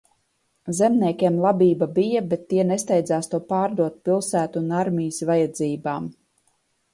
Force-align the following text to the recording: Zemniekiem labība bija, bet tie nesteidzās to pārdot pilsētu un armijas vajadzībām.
Zemniekiem 0.77 1.35
labība 1.43 1.87
bija, 1.99 2.23
bet 2.31 2.47
tie 2.53 2.65
nesteidzās 2.69 3.29
to 3.35 3.41
pārdot 3.51 4.01
pilsētu 4.09 4.63
un 4.65 4.75
armijas 4.79 5.23
vajadzībām. 5.33 6.11